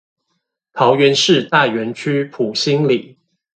[0.73, 3.19] 桃園市大園區埔心里